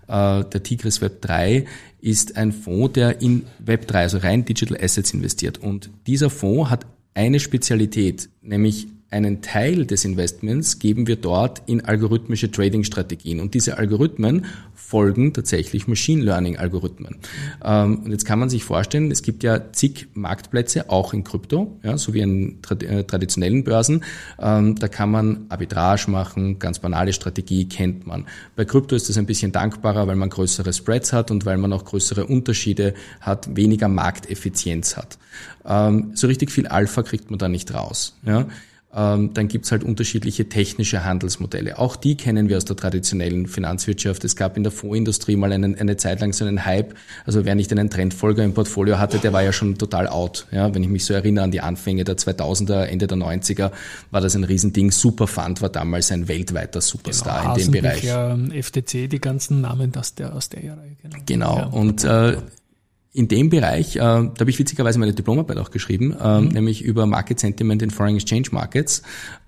[0.08, 1.64] Äh, der Tigris Web 3
[2.00, 5.58] ist ein Fonds, der in Web 3, also rein Digital Assets investiert.
[5.58, 11.84] Und dieser Fonds hat eine Spezialität, nämlich einen Teil des Investments geben wir dort in
[11.84, 13.40] algorithmische Trading-Strategien.
[13.40, 17.16] Und diese Algorithmen folgen tatsächlich Machine Learning-Algorithmen.
[17.64, 21.78] Ähm, und jetzt kann man sich vorstellen, es gibt ja zig Marktplätze, auch in Krypto,
[21.82, 24.02] ja, so wie in äh, traditionellen Börsen.
[24.38, 28.26] Ähm, da kann man Arbitrage machen, ganz banale Strategie kennt man.
[28.56, 31.72] Bei Krypto ist das ein bisschen dankbarer, weil man größere Spreads hat und weil man
[31.72, 35.18] auch größere Unterschiede hat, weniger Markteffizienz hat.
[35.66, 38.16] Ähm, so richtig viel Alpha kriegt man da nicht raus.
[38.24, 38.46] Ja.
[38.94, 41.78] Ähm, dann gibt's halt unterschiedliche technische Handelsmodelle.
[41.78, 44.22] Auch die kennen wir aus der traditionellen Finanzwirtschaft.
[44.24, 46.94] Es gab in der Fondsindustrie mal einen, eine Zeit lang so einen Hype.
[47.24, 50.46] Also wer nicht einen Trendfolger im Portfolio hatte, der war ja schon total out.
[50.50, 53.70] Ja, wenn ich mich so erinnere an die Anfänge der 2000er, Ende der 90er,
[54.10, 54.90] war das ein Riesending.
[54.90, 58.62] Superfund war damals ein weltweiter Superstar genau, in dem Bereich.
[58.64, 60.82] FTC, die ganzen Namen aus der, aus der Ära.
[61.02, 61.16] Genau.
[61.24, 61.56] genau.
[61.56, 61.66] Ja.
[61.66, 62.36] Und äh,
[63.14, 66.48] in dem Bereich, äh, da habe ich witzigerweise meine Diplomarbeit auch geschrieben, äh, mhm.
[66.48, 69.02] nämlich über Market Sentiment in Foreign Exchange Markets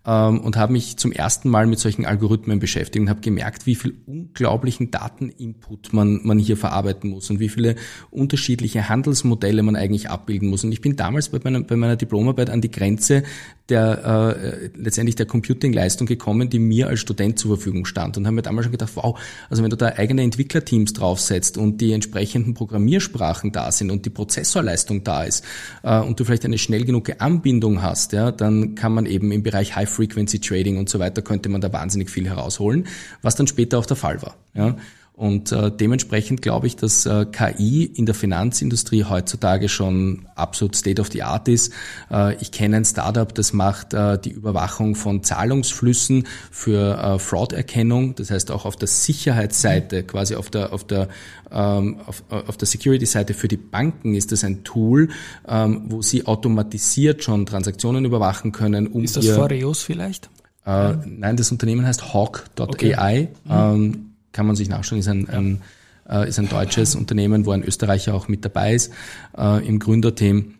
[0.06, 3.74] ähm, und habe mich zum ersten Mal mit solchen Algorithmen beschäftigt und habe gemerkt, wie
[3.74, 7.76] viel unglaublichen Dateninput man, man hier verarbeiten muss und wie viele
[8.10, 10.64] unterschiedliche Handelsmodelle man eigentlich abbilden muss.
[10.64, 13.24] Und ich bin damals bei meiner, bei meiner Diplomarbeit an die Grenze
[13.70, 18.36] der äh, letztendlich der Computingleistung gekommen, die mir als Student zur Verfügung stand und habe
[18.36, 22.52] mir damals schon gedacht, wow, also wenn du da eigene Entwicklerteams draufsetzt und die entsprechenden
[22.52, 25.44] Programmiersprachen da sind und die Prozessorleistung da ist
[25.82, 29.42] äh, und du vielleicht eine schnell genug Anbindung hast, ja, dann kann man eben im
[29.42, 32.86] Bereich High Frequency Trading und so weiter könnte man da wahnsinnig viel herausholen,
[33.22, 34.36] was dann später auch der Fall war.
[34.54, 34.76] Ja.
[35.16, 41.00] Und äh, dementsprechend glaube ich, dass äh, KI in der Finanzindustrie heutzutage schon absolut State
[41.00, 41.72] of the Art ist.
[42.10, 48.16] Äh, ich kenne ein Startup, das macht äh, die Überwachung von Zahlungsflüssen für äh, Fraud-Erkennung.
[48.16, 51.06] Das heißt auch auf der Sicherheitsseite, quasi auf der auf der
[51.52, 55.10] ähm, auf, auf der Security-Seite für die Banken ist das ein Tool,
[55.46, 58.88] ähm, wo sie automatisiert schon Transaktionen überwachen können.
[58.88, 60.28] Um ist das Foreos vielleicht?
[60.66, 62.64] Äh, nein, das Unternehmen heißt Hawk.ai.
[62.64, 63.28] Okay.
[63.44, 63.50] Mhm.
[63.50, 65.62] Ähm, kann man sich nachschauen, ist ein, ein
[66.08, 68.92] äh, ist ein deutsches Unternehmen, wo ein Österreicher auch mit dabei ist
[69.38, 70.56] äh, im Gründerteam.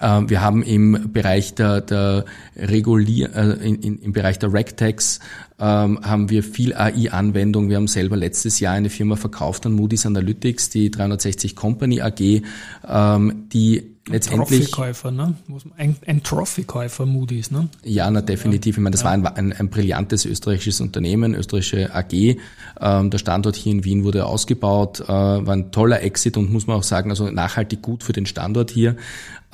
[0.00, 2.24] Äh, wir haben im Bereich der, der
[2.56, 5.20] Regulier, äh, in, im Bereich der RegTax
[5.58, 7.68] ähm, haben wir viel AI-Anwendung.
[7.68, 12.42] Wir haben selber letztes Jahr eine Firma verkauft an Moody's Analytics, die 360 Company AG,
[12.86, 14.70] ähm, die letztendlich.
[14.70, 15.34] Trophy-Käufer, ne?
[15.76, 17.68] Ein, ein Trophy-Käufer Moody's, ne?
[17.82, 18.76] Ja, na, definitiv.
[18.76, 19.06] Ich meine, das ja.
[19.06, 22.12] war ein, ein, ein, brillantes österreichisches Unternehmen, österreichische AG.
[22.80, 26.66] Ähm, der Standort hier in Wien wurde ausgebaut, äh, war ein toller Exit und muss
[26.66, 28.96] man auch sagen, also nachhaltig gut für den Standort hier.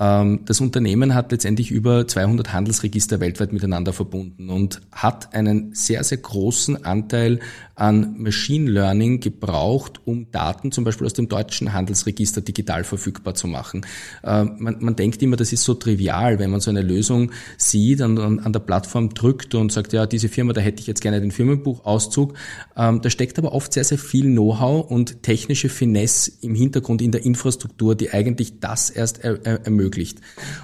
[0.01, 6.03] Ähm, das Unternehmen hat letztendlich über 200 Handelsregister weltweit miteinander verbunden und hat einen sehr,
[6.05, 7.41] sehr großen Anteil
[7.81, 13.49] an Machine Learning gebraucht, um Daten zum Beispiel aus dem deutschen Handelsregister digital verfügbar zu
[13.49, 13.85] machen.
[14.25, 18.01] Ähm, man, man denkt immer, das ist so trivial, wenn man so eine Lösung sieht
[18.01, 21.21] und an der Plattform drückt und sagt, ja, diese Firma, da hätte ich jetzt gerne
[21.21, 22.35] den Firmenbuchauszug.
[22.77, 27.13] Ähm, da steckt aber oft sehr, sehr viel Know-how und technische Finesse im Hintergrund in
[27.13, 30.21] der Infrastruktur, die eigentlich das erst er, er, ermöglicht ermöglicht.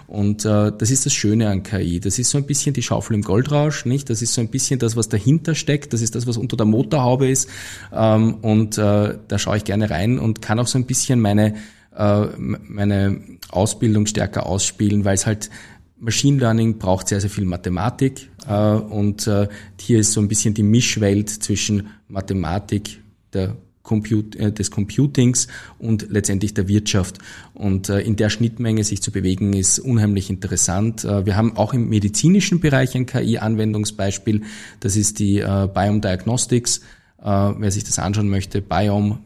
[0.06, 2.00] Und äh, das ist das Schöne an KI.
[2.00, 4.08] Das ist so ein bisschen die Schaufel im Goldrausch, nicht?
[4.10, 5.92] Das ist so ein bisschen das, was dahinter steckt.
[5.92, 7.48] Das ist das, was unter der Motorhaube ist.
[7.92, 11.54] Ähm, und äh, da schaue ich gerne rein und kann auch so ein bisschen meine
[11.96, 15.50] äh, meine Ausbildung stärker ausspielen, weil es halt
[15.98, 19.48] Machine Learning braucht sehr, sehr viel Mathematik äh, und äh,
[19.80, 23.00] hier ist so ein bisschen die Mischwelt zwischen Mathematik,
[23.32, 23.56] der
[23.88, 25.46] äh, des Computings
[25.78, 27.18] und letztendlich der Wirtschaft.
[27.54, 31.04] Und äh, in der Schnittmenge sich zu bewegen, ist unheimlich interessant.
[31.04, 34.42] Äh, wir haben auch im medizinischen Bereich ein KI-Anwendungsbeispiel.
[34.80, 36.80] Das ist die Biome Diagnostics.
[37.18, 39.24] Wer sich das anschauen möchte, biome-dx.com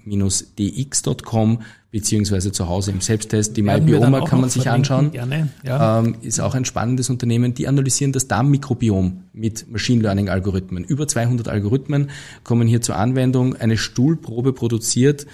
[1.90, 3.56] beziehungsweise zu Hause im Selbsttest.
[3.56, 5.10] Die MyBioma kann man sich anschauen.
[5.10, 5.98] Gerne, ja.
[5.98, 7.54] ähm, ist auch ein spannendes Unternehmen.
[7.54, 10.84] Die analysieren das Darmmikrobiom mit Machine Learning Algorithmen.
[10.84, 12.10] Über 200 Algorithmen
[12.44, 13.56] kommen hier zur Anwendung.
[13.56, 15.26] Eine Stuhlprobe produziert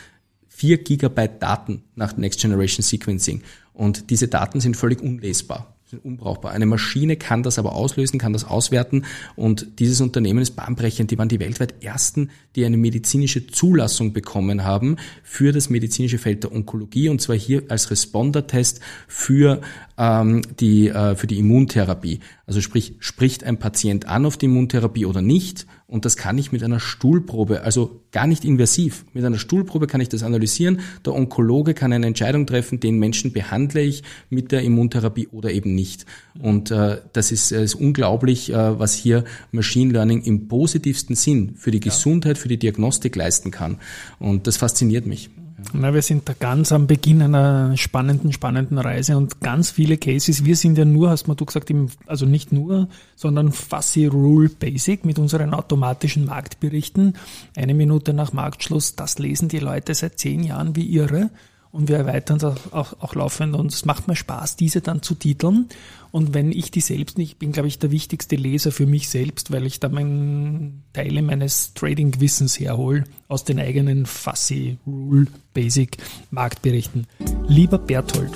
[0.49, 3.43] 4 Gigabyte Daten nach Next Generation Sequencing.
[3.75, 6.51] Und diese Daten sind völlig unlesbar sind unbrauchbar.
[6.51, 9.05] Eine Maschine kann das aber auslösen, kann das auswerten
[9.37, 11.13] und dieses Unternehmen ist bahnbrechend.
[11.13, 16.43] Die waren die weltweit ersten, die eine medizinische Zulassung bekommen haben für das medizinische Feld
[16.43, 19.61] der Onkologie und zwar hier als Responder-Test für
[19.97, 22.19] ähm, die äh, für die Immuntherapie.
[22.47, 26.53] Also sprich, spricht ein Patient an auf die Immuntherapie oder nicht und das kann ich
[26.53, 29.05] mit einer Stuhlprobe, also gar nicht invasiv.
[29.15, 30.79] Mit einer Stuhlprobe kann ich das analysieren.
[31.05, 35.75] Der Onkologe kann eine Entscheidung treffen, den Menschen behandle ich mit der Immuntherapie oder eben
[35.75, 36.07] nicht.
[36.39, 41.55] Und äh, das ist, äh, ist unglaublich, äh, was hier Machine Learning im positivsten Sinn
[41.57, 43.79] für die Gesundheit, für die Diagnostik leisten kann.
[44.21, 45.31] Und das fasziniert mich.
[45.73, 50.45] Na, wir sind da ganz am Beginn einer spannenden, spannenden Reise und ganz viele Cases.
[50.45, 55.07] Wir sind ja nur, hast du gesagt, im, also nicht nur, sondern Fussy Rule Basic
[55.07, 57.15] mit unseren automatischen Marktberichten.
[57.57, 61.31] Eine Minute nach Marktschluss, das lesen die Leute seit zehn Jahren wie irre
[61.73, 65.15] und wir erweitern auch, auch, auch laufend und es macht mir Spaß, diese dann zu
[65.15, 65.69] titeln.
[66.17, 69.53] Und wenn ich die selbst nicht, bin glaube ich der wichtigste Leser für mich selbst,
[69.53, 75.99] weil ich da mein, Teile meines Trading-Wissens herhole aus den eigenen Fussy Rule Basic
[76.31, 77.07] Marktberichten.
[77.49, 78.31] Lieber Berthold,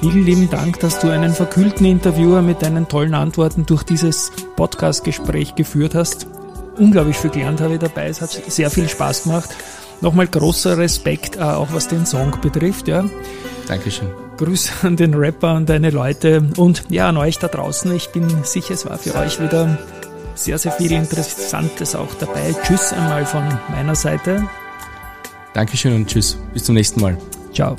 [0.00, 5.56] Vielen lieben Dank, dass du einen verkühlten Interviewer mit deinen tollen Antworten durch dieses Podcast-Gespräch
[5.56, 6.28] geführt hast.
[6.76, 8.06] Unglaublich viel gelernt habe ich dabei.
[8.06, 9.50] Es hat sehr viel Spaß gemacht.
[10.00, 12.86] Nochmal großer Respekt, äh, auch was den Song betrifft.
[12.86, 13.10] Ja.
[13.66, 14.27] Dankeschön.
[14.38, 17.94] Grüße an den Rapper und deine Leute und ja, an euch da draußen.
[17.94, 19.78] Ich bin sicher, es war für euch wieder
[20.34, 22.54] sehr, sehr viel Interessantes auch dabei.
[22.62, 24.48] Tschüss einmal von meiner Seite.
[25.52, 26.38] Dankeschön und tschüss.
[26.54, 27.18] Bis zum nächsten Mal.
[27.52, 27.76] Ciao.